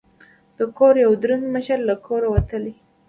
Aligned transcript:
د 0.57 0.59
کور 0.77 0.93
یو 1.05 1.11
دروند 1.21 1.45
مشر 1.55 1.79
له 1.89 1.95
کوره 2.05 2.27
وتلی 2.31 2.71
دی. 2.75 2.75